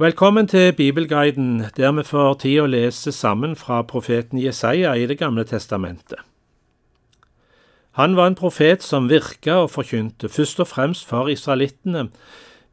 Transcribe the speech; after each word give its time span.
Velkommen 0.00 0.46
til 0.46 0.72
Bibelguiden, 0.72 1.64
der 1.76 1.92
vi 1.92 2.02
får 2.06 2.34
tid 2.38 2.60
å 2.62 2.66
lese 2.70 3.10
sammen 3.10 3.56
fra 3.58 3.80
profeten 3.82 4.38
Jesaja 4.38 4.92
i 4.94 5.08
Det 5.10 5.16
gamle 5.18 5.42
testamentet. 5.44 6.20
Han 7.98 8.14
var 8.14 8.30
en 8.30 8.38
profet 8.38 8.86
som 8.86 9.08
virka 9.10 9.56
og 9.64 9.72
forkynte, 9.74 10.28
først 10.28 10.60
og 10.60 10.68
fremst 10.70 11.08
for 11.08 11.26
israelittene, 11.26 12.12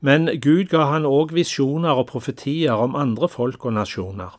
men 0.01 0.29
Gud 0.37 0.69
ga 0.69 0.85
han 0.91 1.09
òg 1.09 1.33
visjoner 1.33 1.97
og 1.97 2.11
profetier 2.13 2.77
om 2.77 2.93
andre 2.95 3.29
folk 3.29 3.65
og 3.65 3.73
nasjoner. 3.73 4.37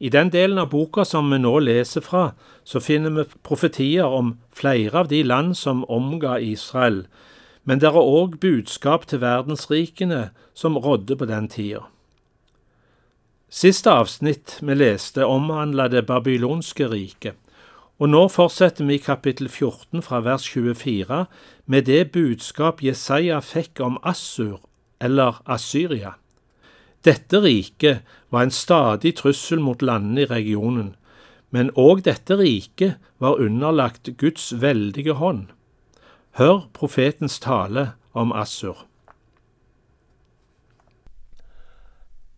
I 0.00 0.08
den 0.08 0.32
delen 0.32 0.58
av 0.58 0.70
boka 0.70 1.04
som 1.04 1.28
vi 1.28 1.44
nå 1.44 1.58
leser 1.58 2.00
fra, 2.00 2.30
så 2.64 2.80
finner 2.80 3.10
vi 3.10 3.28
profetier 3.42 4.08
om 4.08 4.38
flere 4.48 5.04
av 5.04 5.12
de 5.12 5.22
land 5.22 5.56
som 5.60 5.84
omga 5.88 6.38
Israel, 6.40 7.04
men 7.68 7.82
det 7.82 7.90
er 7.90 8.00
òg 8.00 8.38
budskap 8.40 9.02
til 9.10 9.20
verdensrikene 9.20 10.30
som 10.56 10.78
rådde 10.80 11.18
på 11.20 11.26
den 11.28 11.48
tida. 11.52 11.82
Siste 13.52 13.92
avsnitt 13.92 14.54
vi 14.64 14.76
leste, 14.76 15.24
omhandla 15.24 15.90
det 15.92 16.06
babylonske 16.08 16.88
riket, 16.88 17.36
og 18.00 18.08
nå 18.14 18.22
fortsetter 18.32 18.88
vi 18.88 18.96
i 18.96 19.02
kapittel 19.04 19.50
14 19.50 20.00
fra 20.06 20.22
vers 20.24 20.46
24 20.48 21.26
med 21.66 21.84
det 21.90 22.12
budskap 22.14 22.80
Jesaja 22.84 23.42
fikk 23.44 23.82
om 23.84 24.00
Assur, 24.00 24.62
eller 25.00 25.42
Assyria. 25.44 26.14
Dette 27.04 27.42
riket 27.44 28.00
var 28.32 28.46
en 28.46 28.54
stadig 28.54 29.14
trussel 29.20 29.60
mot 29.60 29.84
landene 29.84 30.24
i 30.24 30.30
regionen, 30.32 30.94
men 31.52 31.72
òg 31.76 32.06
dette 32.08 32.40
riket 32.40 32.96
var 33.20 33.40
underlagt 33.40 34.16
Guds 34.16 34.54
veldige 34.56 35.20
hånd. 35.20 35.48
Hør 36.38 36.68
profetens 36.70 37.40
tale 37.42 37.82
om 38.14 38.30
Assur. 38.30 38.84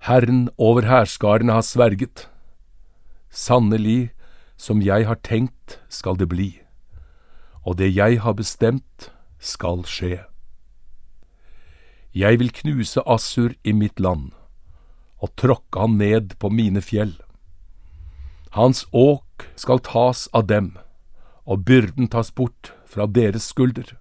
Herren 0.09 0.49
over 0.57 0.87
hærskarene 0.89 1.53
har 1.53 1.67
sverget. 1.69 2.23
Sannelig, 3.29 4.15
som 4.57 4.81
jeg 4.81 5.05
har 5.05 5.21
tenkt, 5.21 5.77
skal 5.93 6.17
det 6.17 6.31
bli, 6.33 6.49
og 7.61 7.77
det 7.77 7.91
jeg 7.93 8.23
har 8.25 8.39
bestemt, 8.41 9.13
skal 9.37 9.85
skje. 9.85 10.25
Jeg 12.17 12.41
vil 12.41 12.57
knuse 12.63 13.05
Assur 13.05 13.53
i 13.65 13.77
mitt 13.77 14.01
land, 14.01 14.33
og 15.21 15.37
tråkke 15.37 15.77
han 15.77 16.01
ned 16.01 16.39
på 16.41 16.49
mine 16.49 16.81
fjell. 16.81 17.19
Hans 18.57 18.87
åk 18.97 19.51
skal 19.61 19.85
tas 19.85 20.29
av 20.33 20.49
dem, 20.49 20.79
og 21.45 21.67
byrden 21.69 22.09
tas 22.09 22.33
bort 22.33 22.73
fra 22.91 23.07
deres 23.07 23.47
skulder. 23.53 23.95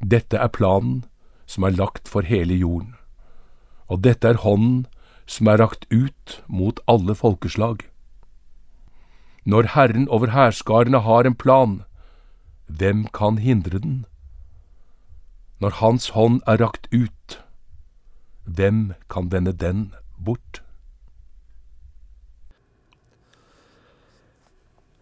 Dette 0.00 0.40
er 0.40 0.50
planen 0.50 1.04
som 1.46 1.66
er 1.66 1.76
lagt 1.76 2.08
for 2.10 2.26
hele 2.26 2.56
jorden, 2.58 2.96
og 3.86 4.02
dette 4.06 4.32
er 4.32 4.42
hånden 4.42 4.86
som 5.30 5.50
er 5.50 5.60
rakt 5.62 5.86
ut 5.92 6.40
mot 6.48 6.80
alle 6.90 7.14
folkeslag. 7.14 7.84
Når 9.44 9.70
Herren 9.74 10.08
over 10.08 10.34
hærskarene 10.34 11.00
har 11.06 11.26
en 11.26 11.34
plan, 11.34 11.82
hvem 12.66 13.06
kan 13.14 13.38
hindre 13.38 13.78
den? 13.78 14.04
Når 15.60 15.78
Hans 15.80 16.08
hånd 16.16 16.40
er 16.46 16.58
rakt 16.62 16.88
ut, 16.92 17.38
hvem 18.44 18.92
kan 19.10 19.30
vende 19.32 19.52
den 19.52 19.92
bort? 20.18 20.62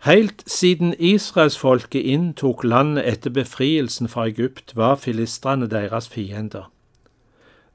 Helt 0.09 0.43
siden 0.47 0.95
israelsfolket 0.99 2.01
inntok 2.01 2.65
landet 2.65 3.05
etter 3.09 3.31
befrielsen 3.31 4.09
fra 4.09 4.25
Egypt, 4.27 4.77
var 4.77 4.95
filistrene 4.95 5.67
deres 5.69 6.09
fiender. 6.09 6.71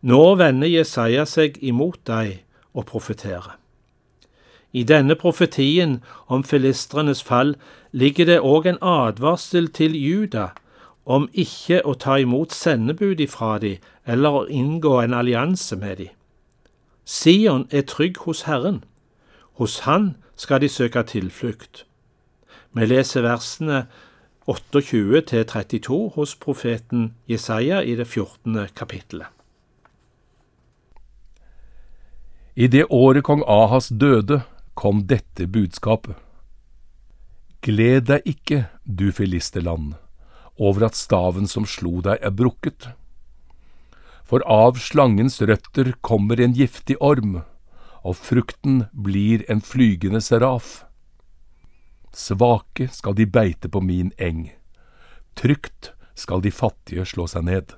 Nå 0.01 0.35
vender 0.35 0.67
Jesaja 0.67 1.27
seg 1.29 1.59
imot 1.61 1.99
dem 2.07 2.39
og 2.73 2.87
profeterer. 2.89 3.59
I 4.71 4.81
denne 4.83 5.16
profetien 5.16 5.99
om 6.27 6.43
filistrenes 6.43 7.22
fall 7.23 7.53
ligger 7.91 8.25
det 8.25 8.39
òg 8.41 8.66
en 8.66 8.81
advarsel 8.81 9.69
til 9.69 9.93
Juda 9.93 10.47
om 11.05 11.29
ikke 11.33 11.83
å 11.85 11.93
ta 11.93 12.17
imot 12.17 12.49
sendebud 12.49 13.22
ifra 13.22 13.59
dem 13.61 13.77
eller 14.09 14.41
å 14.41 14.45
inngå 14.49 14.97
en 15.03 15.13
allianse 15.13 15.77
med 15.77 16.01
dem. 16.01 16.13
Sion 17.05 17.67
er 17.69 17.85
trygg 17.85 18.17
hos 18.25 18.47
Herren. 18.49 18.83
Hos 19.61 19.79
Han 19.85 20.16
skal 20.35 20.66
de 20.66 20.69
søke 20.69 21.03
tilflukt. 21.03 21.85
Vi 22.73 22.85
leser 22.89 23.22
versene 23.22 23.85
28 24.50 25.22
til 25.29 25.45
32 25.45 26.00
hos 26.16 26.34
profeten 26.35 27.13
Jesaja 27.29 27.84
i 27.85 27.95
det 27.95 28.07
14. 28.07 28.67
kapittelet. 28.75 29.29
I 32.56 32.67
det 32.67 32.85
året 32.89 33.23
kong 33.25 33.44
Ahas 33.50 33.88
døde, 33.89 34.44
kom 34.73 35.06
dette 35.09 35.47
budskapet. 35.50 36.17
Gled 37.61 38.09
deg 38.09 38.25
ikke, 38.28 38.66
du 38.85 39.11
filisterland, 39.13 39.94
over 40.57 40.90
at 40.90 40.97
staven 40.97 41.47
som 41.50 41.66
slo 41.66 42.01
deg 42.05 42.22
er 42.22 42.34
brukket. 42.34 42.90
For 44.25 44.41
av 44.50 44.81
slangens 44.81 45.40
røtter 45.41 45.94
kommer 46.01 46.41
en 46.41 46.53
giftig 46.57 46.97
orm, 47.01 47.44
og 48.03 48.17
frukten 48.17 48.88
blir 48.94 49.45
en 49.50 49.61
flygende 49.61 50.22
seraf. 50.22 50.84
Svake 52.13 52.88
skal 52.94 53.16
de 53.18 53.25
beite 53.25 53.69
på 53.69 53.81
min 53.81 54.12
eng, 54.22 54.51
trygt 55.34 55.94
skal 56.13 56.44
de 56.46 56.51
fattige 56.53 57.06
slå 57.09 57.25
seg 57.28 57.47
ned. 57.47 57.74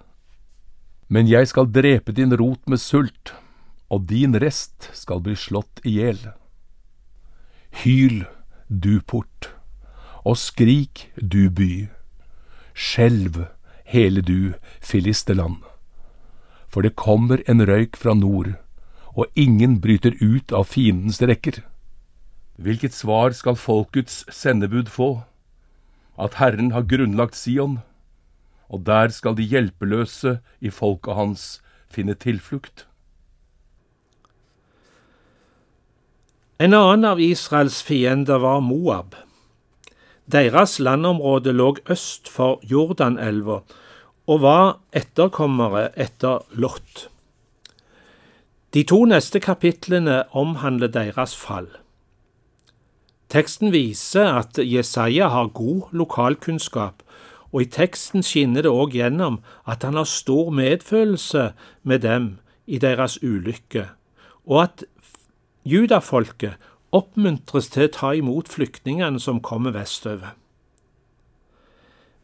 Men 1.08 1.30
jeg 1.30 1.48
skal 1.48 1.72
drepe 1.72 2.12
din 2.12 2.36
rot 2.36 2.60
med 2.68 2.82
sult, 2.82 3.32
og 3.90 4.08
din 4.10 4.36
rest 4.42 4.90
skal 4.94 5.22
bli 5.24 5.38
slått 5.40 5.80
i 5.88 5.96
hjel. 6.00 6.20
Hyl, 7.84 8.26
du 8.68 9.00
port, 9.02 9.52
og 10.26 10.36
skrik, 10.42 11.12
du 11.16 11.48
by. 11.50 11.88
Skjelv, 12.74 13.46
hele 13.86 14.22
du 14.26 14.56
filisterland. 14.82 15.62
For 16.68 16.84
det 16.84 16.98
kommer 17.00 17.44
en 17.48 17.64
røyk 17.64 17.96
fra 17.96 18.18
nord, 18.18 18.56
og 19.16 19.32
ingen 19.40 19.80
bryter 19.80 20.18
ut 20.20 20.52
av 20.52 20.68
fiendens 20.68 21.22
rekker. 21.24 21.62
Hvilket 22.56 22.94
svar 22.96 23.36
skal 23.36 23.58
folkets 23.60 24.24
sendebud 24.32 24.88
få? 24.88 25.10
At 26.18 26.40
Herren 26.40 26.72
har 26.72 26.88
grunnlagt 26.88 27.36
Sion, 27.36 27.80
og 28.70 28.86
der 28.86 29.12
skal 29.12 29.36
de 29.36 29.44
hjelpeløse 29.44 30.40
i 30.62 30.72
folket 30.72 31.16
hans 31.16 31.62
finne 31.92 32.16
tilflukt. 32.16 32.88
En 36.56 36.72
annen 36.72 37.04
av 37.04 37.20
Israels 37.20 37.82
fiender 37.84 38.40
var 38.40 38.62
Moab. 38.64 39.18
Deres 40.32 40.80
landområde 40.80 41.52
lå 41.52 41.74
øst 41.92 42.32
for 42.32 42.64
Jordanelva 42.64 43.60
og 44.26 44.42
var 44.42 44.78
etterkommere 44.96 45.90
etter 46.00 46.48
Lot. 46.56 47.10
De 48.74 48.84
to 48.88 49.04
neste 49.06 49.40
kapitlene 49.44 50.24
omhandler 50.32 50.88
deres 50.88 51.36
fall. 51.36 51.68
Teksten 53.30 53.74
viser 53.74 54.28
at 54.42 54.60
Jesaja 54.62 55.28
har 55.34 55.54
god 55.54 55.92
lokalkunnskap, 55.92 57.02
og 57.52 57.62
i 57.62 57.70
teksten 57.72 58.24
skinner 58.26 58.66
det 58.66 58.72
òg 58.72 58.94
gjennom 58.98 59.40
at 59.66 59.84
han 59.88 59.98
har 59.98 60.10
stor 60.10 60.52
medfølelse 60.54 61.52
med 61.84 62.04
dem 62.06 62.38
i 62.68 62.78
deres 62.82 63.18
ulykke, 63.24 63.88
og 64.46 64.64
at 64.64 64.86
judafolket 65.66 66.60
oppmuntres 66.96 67.70
til 67.74 67.88
å 67.88 67.94
ta 67.96 68.14
imot 68.16 68.50
flyktningene 68.52 69.20
som 69.20 69.42
kommer 69.44 69.74
vestover. 69.76 70.36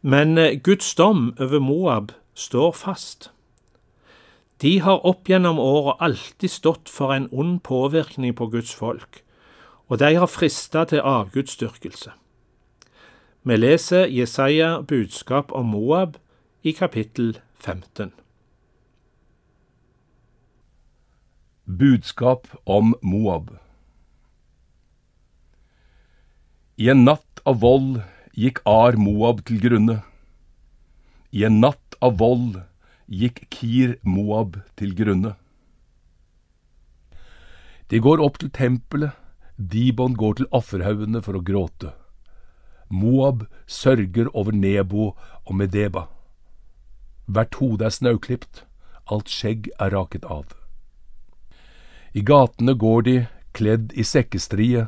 Men 0.01 0.37
eh, 0.37 0.57
Guds 0.63 0.93
dom 0.95 1.31
over 1.39 1.61
Moab 1.61 2.11
står 2.33 2.71
fast. 2.77 3.29
De 4.61 4.79
har 4.81 5.05
opp 5.05 5.29
gjennom 5.29 5.59
året 5.61 6.01
alltid 6.01 6.53
stått 6.53 6.89
for 6.89 7.13
en 7.13 7.27
ond 7.31 7.59
påvirkning 7.65 8.35
på 8.37 8.49
Guds 8.53 8.73
folk, 8.77 9.23
og 9.91 9.99
de 9.99 10.15
har 10.15 10.29
frista 10.31 10.85
til 10.87 11.03
avgudsdyrkelse. 11.03 12.13
Vi 13.43 13.55
leser 13.57 14.07
Jesaja 14.07 14.81
budskap 14.87 15.51
om 15.51 15.65
Moab 15.65 16.15
i 16.63 16.71
kapittel 16.71 17.39
15. 17.59 18.13
Budskap 21.65 22.47
om 22.65 22.95
Moab 23.01 23.51
I 26.77 26.87
en 26.95 27.03
natt 27.03 27.43
av 27.45 27.59
vold 27.59 27.99
gikk 28.31 28.63
Ar 28.65 28.95
Moab 28.95 29.43
til 29.45 29.59
grunne. 29.59 30.01
I 31.35 31.43
en 31.49 31.59
natt 31.59 31.99
av 32.01 32.15
vold 32.23 32.61
gikk 33.11 33.43
Kir 33.51 33.97
Moab 34.07 34.61
til 34.79 34.95
grunne. 34.95 35.35
De 37.91 37.99
går 37.99 38.23
opp 38.23 38.39
til 38.39 38.53
tempelet 38.55 39.17
Dibon 39.69 40.15
går 40.17 40.39
til 40.39 40.47
offerhaugene 40.51 41.21
for 41.21 41.37
å 41.37 41.43
gråte. 41.45 41.93
Moab 42.89 43.45
sørger 43.67 44.27
over 44.33 44.51
Nebo 44.51 45.13
og 45.45 45.53
Medeba. 45.55 46.07
hvert 47.31 47.55
hode 47.55 47.85
er 47.85 47.93
snauklipt, 47.95 48.65
alt 49.07 49.29
skjegg 49.31 49.69
er 49.79 49.93
raket 49.95 50.25
av. 50.25 50.55
I 52.13 52.21
gatene 52.27 52.73
går 52.75 53.01
de 53.07 53.15
kledd 53.55 53.93
i 53.93 54.03
sekkestrie, 54.03 54.87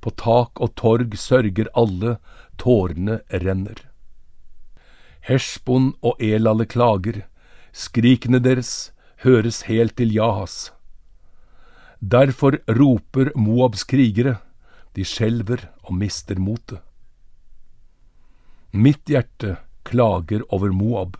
på 0.00 0.10
tak 0.16 0.60
og 0.60 0.74
torg 0.74 1.16
sørger 1.18 1.68
alle, 1.74 2.16
tårene 2.58 3.20
renner. 3.44 3.76
Heshbon 5.20 5.92
og 6.02 6.22
Elale 6.22 6.66
klager, 6.66 7.22
skrikene 7.72 8.40
deres 8.42 8.92
høres 9.22 9.62
helt 9.68 9.96
til 10.00 10.14
Jahas. 10.14 10.72
Derfor 12.02 12.58
roper 12.66 13.30
Moabs 13.38 13.84
krigere, 13.86 14.40
de 14.94 15.04
skjelver 15.06 15.68
og 15.86 15.94
mister 15.96 16.40
motet. 16.42 16.82
Mitt 18.72 19.06
hjerte 19.08 19.56
klager 19.86 20.42
over 20.50 20.72
Moab. 20.74 21.16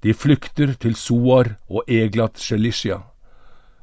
De 0.00 0.14
flykter 0.14 0.72
til 0.80 0.96
Soar 0.96 1.56
og 1.68 1.84
Eglat 1.88 2.40
Shelishia. 2.40 3.02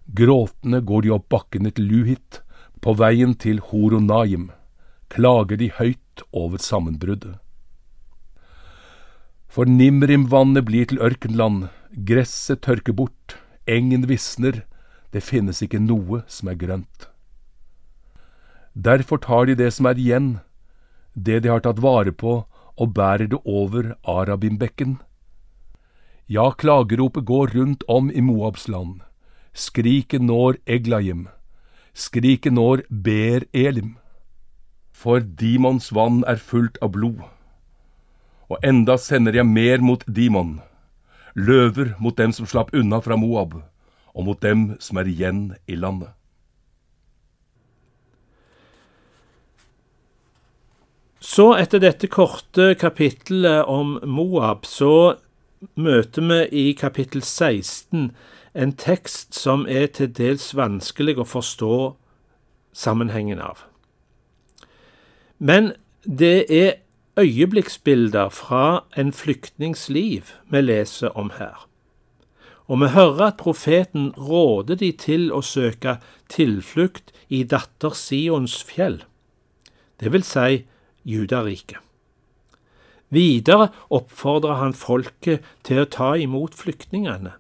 Gråtende 0.10 0.82
går 0.82 1.06
de 1.06 1.14
opp 1.14 1.30
bakkene 1.30 1.72
til 1.72 1.88
Luhit, 1.92 2.42
på 2.82 2.96
veien 2.98 3.38
til 3.38 3.62
Horonaim 3.70 4.50
klager 5.12 5.60
de 5.60 5.70
høyt 5.76 6.24
over 6.32 6.62
sammenbruddet. 6.62 7.36
For 9.52 9.68
Nimrim-vannet 9.68 10.64
blir 10.68 10.88
til 10.88 11.02
ørkenland, 11.04 11.68
gresset 12.08 12.64
tørker 12.64 12.96
bort, 12.96 13.36
engen 13.68 14.08
visner, 14.08 14.64
det 15.12 15.24
finnes 15.24 15.62
ikke 15.62 15.82
noe 15.84 16.24
som 16.28 16.52
er 16.52 16.60
grønt. 16.60 17.08
Derfor 18.74 19.20
tar 19.20 19.46
de 19.50 19.56
det 19.60 19.74
som 19.76 19.90
er 19.90 20.00
igjen, 20.00 20.40
det 21.14 21.42
de 21.44 21.52
har 21.52 21.64
tatt 21.66 21.82
vare 21.84 22.12
på, 22.16 22.46
og 22.82 22.94
bærer 22.96 23.28
det 23.28 23.40
over 23.46 23.96
Arabimbekken. 24.08 25.00
Ja, 26.28 26.52
klageropet 26.52 27.26
går 27.26 27.52
rundt 27.56 27.84
om 27.88 28.10
i 28.12 28.22
Moabs 28.22 28.68
land, 28.72 29.02
skriket 29.54 30.24
når 30.24 30.62
Eglaim, 30.66 31.28
skriket 31.94 32.54
når 32.56 32.86
Ber 32.90 33.44
Elim. 33.54 33.98
For 34.92 35.20
Dimons 35.20 35.92
vann 35.92 36.24
er 36.24 36.40
fullt 36.40 36.78
av 36.82 36.94
blod, 36.96 37.20
og 38.48 38.64
enda 38.64 38.96
sender 38.98 39.36
jeg 39.36 39.50
mer 39.50 39.84
mot 39.84 40.06
Dimon, 40.08 40.62
løver 41.36 41.96
mot 42.00 42.16
dem 42.16 42.32
som 42.32 42.48
slapp 42.48 42.72
unna 42.74 43.02
fra 43.04 43.18
Moab, 43.20 43.60
og 44.14 44.26
mot 44.28 44.42
dem 44.44 44.76
som 44.80 44.98
er 44.98 45.10
igjen 45.10 45.54
i 45.68 45.76
landet. 45.76 46.12
Så 51.22 51.52
etter 51.54 51.80
dette 51.80 52.10
korte 52.10 52.74
kapittelet 52.76 53.68
om 53.70 54.00
Moab, 54.04 54.66
så 54.66 55.16
møter 55.78 56.26
vi 56.26 56.40
i 56.52 56.74
kapittel 56.74 57.22
16 57.22 58.10
en 58.54 58.74
tekst 58.74 59.38
som 59.38 59.68
er 59.70 59.88
til 59.96 60.10
dels 60.12 60.50
vanskelig 60.58 61.20
å 61.22 61.28
forstå 61.30 61.76
sammenhengen 62.74 63.40
av. 63.40 63.64
Men 65.38 65.72
det 66.04 66.46
er 66.50 66.82
øyeblikksbilder 67.22 68.30
fra 68.34 68.84
en 68.98 69.14
flyktnings 69.14 69.90
liv 69.90 70.34
vi 70.50 70.62
leser 70.62 71.14
om 71.18 71.32
her. 71.38 71.68
Og 72.72 72.80
vi 72.80 72.88
hører 72.94 73.26
at 73.26 73.40
profeten 73.42 74.12
råder 74.16 74.78
de 74.80 74.94
til 74.96 75.28
å 75.36 75.42
søke 75.44 75.98
tilflukt 76.32 77.12
i 77.28 77.44
datter 77.44 77.92
Sions 77.98 78.62
fjell, 78.64 79.02
det 80.00 80.14
vil 80.14 80.24
si 80.24 80.64
Judariket. 81.04 81.82
Videre 83.12 83.68
oppfordrer 83.92 84.62
han 84.62 84.74
folket 84.74 85.44
til 85.68 85.82
å 85.82 85.90
ta 85.92 86.14
imot 86.16 86.56
flyktningene. 86.56 87.34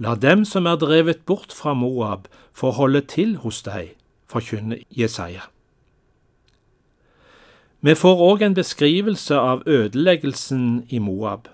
La 0.00 0.14
dem 0.16 0.46
som 0.48 0.66
er 0.66 0.80
drevet 0.80 1.26
bort 1.28 1.52
fra 1.52 1.74
Moab, 1.76 2.24
få 2.56 2.72
holde 2.72 3.02
til 3.04 3.36
hos 3.44 3.60
deg, 3.66 3.92
forkynner 4.24 4.80
Jesaja. 4.88 5.44
Vi 7.84 7.94
får 7.98 8.22
òg 8.24 8.46
en 8.46 8.56
beskrivelse 8.56 9.36
av 9.36 9.66
ødeleggelsen 9.68 10.86
i 10.88 11.02
Moab, 11.02 11.50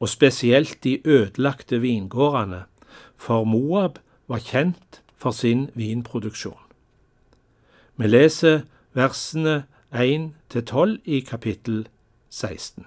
og 0.00 0.08
spesielt 0.08 0.84
de 0.84 0.98
ødelagte 1.04 1.80
vingårdene, 1.82 2.64
for 3.16 3.44
Moab 3.44 3.98
var 4.28 4.42
kjent 4.44 5.00
for 5.16 5.34
sin 5.34 5.68
vinproduksjon. 5.74 6.60
Vi 7.98 8.06
leser 8.06 8.62
versene 8.94 9.64
1 9.90 10.30
12 10.52 11.00
i 11.04 11.20
kapittel 11.26 11.88
16. 12.30 12.86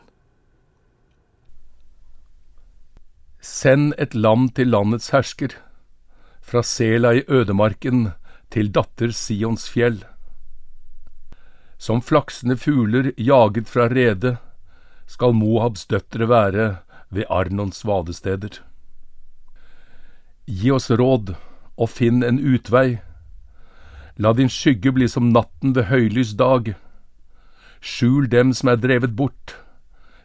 Send 3.41 3.93
et 3.97 4.15
lam 4.15 4.47
til 4.53 4.69
landets 4.69 5.09
hersker, 5.11 5.57
fra 6.41 6.61
Sela 6.63 7.11
i 7.17 7.23
ødemarken 7.27 8.11
til 8.53 8.71
datter 8.71 9.11
Sions 9.15 9.67
fjell. 9.69 9.99
Som 11.81 12.03
flaksende 12.05 12.57
fugler 12.61 13.11
jaget 13.17 13.67
fra 13.69 13.87
redet, 13.89 14.37
skal 15.09 15.33
Moabs 15.33 15.87
døtre 15.89 16.29
være 16.29 16.65
ved 17.11 17.27
Arnons 17.29 17.85
vadesteder. 17.85 18.61
Gi 20.47 20.71
oss 20.71 20.89
råd 20.89 21.35
og 21.77 21.89
finn 21.89 22.23
en 22.23 22.39
utvei. 22.39 23.01
La 24.17 24.33
din 24.33 24.49
skygge 24.49 24.93
bli 24.95 25.07
som 25.07 25.31
natten 25.35 25.75
ved 25.75 25.89
høylys 25.91 26.33
dag. 26.39 26.73
Skjul 27.81 28.29
dem 28.31 28.53
som 28.53 28.71
er 28.71 28.79
drevet 28.79 29.15
bort. 29.15 29.55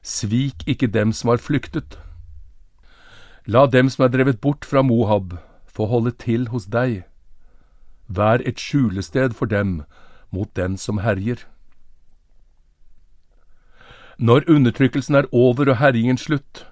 Svik 0.03 0.63
ikke 0.67 0.87
dem 0.87 1.13
som 1.13 1.31
har 1.33 1.43
flyktet. 1.43 1.99
La 3.47 3.67
dem 3.67 3.91
som 3.91 4.05
er 4.05 4.11
drevet 4.11 4.41
bort 4.41 4.65
fra 4.65 4.83
Mohab, 4.83 5.37
få 5.67 5.87
holde 5.87 6.11
til 6.11 6.49
hos 6.49 6.67
deg. 6.67 7.05
Vær 8.07 8.43
et 8.45 8.59
skjulested 8.59 9.35
for 9.35 9.47
dem 9.47 9.83
mot 10.31 10.51
den 10.57 10.77
som 10.77 10.99
herjer. 10.99 11.47
Når 14.19 14.49
undertrykkelsen 14.49 15.15
er 15.15 15.29
over 15.33 15.71
og 15.71 15.79
herjingen 15.79 16.19
slutt, 16.19 16.67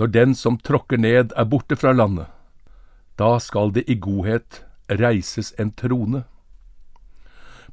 når 0.00 0.12
den 0.14 0.32
som 0.34 0.56
tråkker 0.56 0.96
ned 0.96 1.34
er 1.36 1.48
borte 1.52 1.76
fra 1.76 1.92
landet, 1.92 2.24
da 3.20 3.34
skal 3.36 3.74
det 3.76 3.84
i 3.84 3.98
godhet 4.00 4.62
reises 4.88 5.52
en 5.60 5.74
trone. 5.76 6.22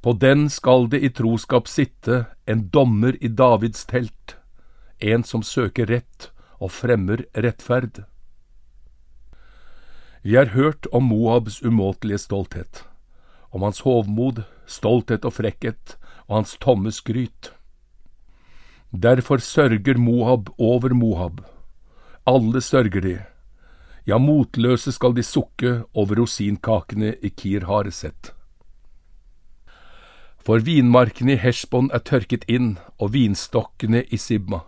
På 0.04 0.12
den 0.12 0.50
skal 0.52 0.90
det 0.92 1.00
i 1.00 1.10
troskap 1.10 1.72
sitte 1.72 2.26
en 2.46 2.68
dommer 2.74 3.16
i 3.24 3.32
Davids 3.32 3.88
telt, 3.88 4.36
en 5.00 5.24
som 5.24 5.44
søker 5.44 5.88
rett 5.88 6.30
og 6.60 6.76
fremmer 6.76 7.24
rettferd. 7.32 8.04
Vi 10.22 10.36
har 10.36 10.52
hørt 10.52 10.92
om 10.92 11.08
Moabs 11.08 11.62
umåtelige 11.64 12.26
stolthet, 12.28 12.84
om 13.56 13.64
hans 13.64 13.86
hovmod, 13.88 14.44
stolthet 14.68 15.24
og 15.24 15.38
frekkhet, 15.40 15.96
og 16.28 16.42
hans 16.42 16.58
tomme 16.60 16.92
skryt. 16.92 17.54
Derfor 18.92 19.40
sørger 19.40 19.96
Moab 19.98 20.50
over 20.60 20.92
Moab. 20.94 21.40
Alle 22.28 22.62
sørger 22.62 23.02
de. 23.02 23.18
Ja, 24.08 24.18
motløse 24.20 24.92
skal 24.92 25.16
de 25.16 25.24
sukke 25.24 25.84
over 25.94 26.20
rosinkakene 26.20 27.16
i 27.24 27.32
Kir 27.32 27.68
Hareset. 27.68 28.34
For 30.44 30.64
vinmarkene 30.64 31.36
i 31.36 31.42
Hesjbon 31.42 31.92
er 31.96 32.04
tørket 32.04 32.48
inn, 32.48 32.76
og 33.00 33.16
vinstokkene 33.16 34.06
i 34.12 34.20
Sibma 34.20 34.64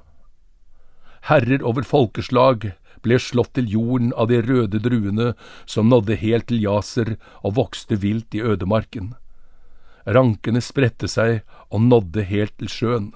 herrer 1.28 1.64
over 1.66 1.86
folkeslag, 1.86 2.72
ble 3.04 3.20
slått 3.22 3.54
til 3.56 3.70
jorden 3.72 4.12
av 4.20 4.28
de 4.32 4.42
røde 4.44 4.82
druene 4.84 5.32
som 5.70 5.88
nådde 5.92 6.20
helt 6.20 6.50
til 6.52 6.60
Jaser 6.66 7.16
og 7.44 7.56
vokste 7.60 7.96
vilt 8.02 8.36
i 8.36 8.44
ødemarken. 8.44 9.14
Rankene 10.04 10.62
spredte 10.64 11.08
seg 11.08 11.42
og 11.70 11.86
nådde 11.88 12.26
helt 12.28 12.56
til 12.60 12.72
sjøen. 12.72 13.12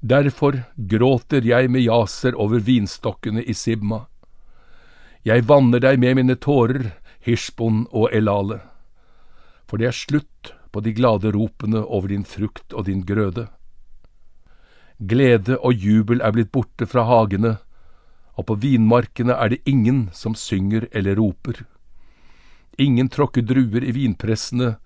Derfor 0.00 0.62
gråter 0.76 1.44
jeg 1.44 1.68
med 1.68 1.84
Jaser 1.84 2.36
over 2.40 2.62
vinstokkene 2.64 3.42
i 3.44 3.52
Sibma. 3.52 4.06
Jeg 5.28 5.44
vanner 5.44 5.82
deg 5.84 5.98
med 6.00 6.16
mine 6.16 6.36
tårer, 6.40 6.94
Hishbon 7.20 7.84
og 7.92 8.08
Elale, 8.16 8.62
for 9.68 9.76
det 9.76 9.90
er 9.90 9.96
slutt 9.96 10.54
på 10.72 10.80
de 10.80 10.94
glade 10.96 11.28
ropene 11.34 11.82
over 11.84 12.08
din 12.08 12.24
frukt 12.24 12.72
og 12.72 12.86
din 12.88 13.02
grøde. 13.04 13.50
Glede 14.96 15.58
og 15.58 15.76
jubel 15.76 16.24
er 16.24 16.32
blitt 16.32 16.52
borte 16.52 16.88
fra 16.88 17.04
hagene, 17.04 17.58
og 18.40 18.46
på 18.48 18.56
vinmarkene 18.62 19.36
er 19.36 19.52
det 19.52 19.60
ingen 19.68 20.08
som 20.16 20.32
synger 20.32 20.86
eller 20.96 21.20
roper. 21.20 21.66
Ingen 22.80 23.12
tråkker 23.12 23.44
druer 23.44 23.84
i 23.84 23.92
vinpressene, 23.92 24.78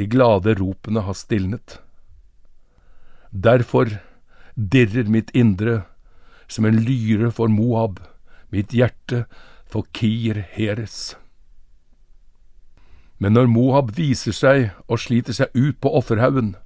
de 0.00 0.08
glade 0.08 0.56
ropene 0.56 1.04
har 1.04 1.18
stilnet. 1.18 1.76
Derfor 3.28 3.98
dirrer 4.54 5.08
mitt 5.08 5.30
indre 5.34 5.82
som 6.48 6.64
en 6.68 6.82
lyre 6.84 7.30
for 7.32 7.48
Moab, 7.48 8.00
mitt 8.50 8.74
hjerte 8.76 9.24
for 9.66 9.86
Kir 9.96 10.42
Heres. 10.52 11.16
Men 13.18 13.36
når 13.38 13.46
Moab 13.46 13.92
viser 13.96 14.34
seg 14.34 14.70
og 14.88 15.00
sliter 15.00 15.36
seg 15.36 15.54
ut 15.54 15.78
på 15.80 15.92
offerhaugen, 15.94 16.56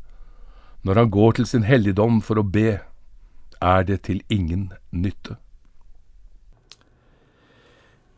når 0.82 0.94
han 1.02 1.10
går 1.10 1.32
til 1.36 1.46
sin 1.46 1.66
helligdom 1.68 2.22
for 2.22 2.40
å 2.40 2.46
be, 2.46 2.78
er 3.60 3.82
det 3.82 4.02
til 4.08 4.22
ingen 4.30 4.70
nytte. 4.90 5.36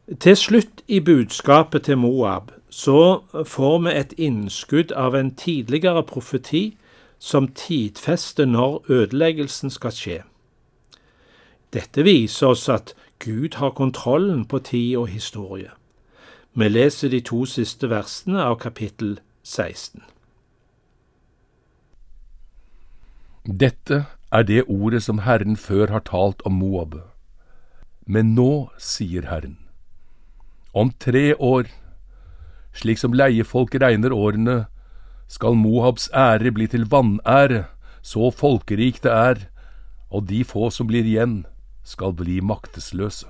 Til 0.09 0.37
slutt 0.37 0.83
i 0.89 1.01
budskapet 1.05 1.85
til 1.85 1.99
Moab 2.01 2.55
så 2.71 3.25
får 3.45 3.79
vi 3.85 3.93
et 3.93 4.13
innskudd 4.17 4.93
av 4.97 5.17
en 5.17 5.35
tidligere 5.37 6.03
profeti 6.03 6.79
som 7.19 7.49
tidfester 7.49 8.47
når 8.47 8.85
ødeleggelsen 8.89 9.71
skal 9.71 9.93
skje. 9.93 10.19
Dette 11.73 12.05
viser 12.07 12.55
oss 12.55 12.69
at 12.69 12.95
Gud 13.19 13.59
har 13.59 13.75
kontrollen 13.77 14.45
på 14.45 14.59
tid 14.59 14.97
og 14.97 15.09
historie. 15.09 15.71
Vi 16.55 16.69
leser 16.69 17.09
de 17.09 17.21
to 17.21 17.45
siste 17.45 17.91
versene 17.91 18.41
av 18.43 18.57
kapittel 18.63 19.19
16. 19.43 20.03
Dette 23.49 24.05
er 24.33 24.43
det 24.43 24.65
ordet 24.69 25.03
som 25.03 25.23
Herren 25.25 25.57
før 25.57 25.89
har 25.93 26.05
talt 26.09 26.43
om 26.45 26.59
Moab. 26.61 26.99
Men 28.07 28.35
nå, 28.35 28.71
sier 28.79 29.29
Herren, 29.29 29.59
om 30.73 30.91
tre 31.01 31.35
år, 31.35 31.69
slik 32.73 33.01
som 33.01 33.17
leiefolk 33.17 33.75
regner 33.81 34.13
årene, 34.13 34.67
skal 35.29 35.57
Moabs 35.57 36.09
ære 36.17 36.53
bli 36.53 36.67
til 36.67 36.89
vanære, 36.91 37.65
så 38.03 38.31
folkerik 38.31 39.03
det 39.05 39.13
er, 39.13 39.47
og 40.11 40.29
de 40.29 40.45
få 40.45 40.71
som 40.73 40.89
blir 40.89 41.05
igjen, 41.05 41.45
skal 41.85 42.13
bli 42.17 42.41
maktesløse. 42.41 43.29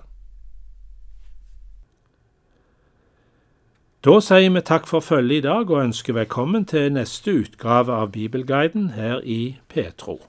Da 4.07 4.21
sier 4.23 4.53
vi 4.55 4.61
takk 4.63 4.87
for 4.87 5.03
følget 5.03 5.43
i 5.43 5.47
dag 5.49 5.71
og 5.71 5.83
ønsker 5.83 6.15
velkommen 6.15 6.65
til 6.71 6.93
neste 6.95 7.35
utgave 7.43 7.91
av 7.91 8.13
Bibelguiden 8.15 8.93
her 8.95 9.19
i 9.27 9.59
Petro. 9.69 10.21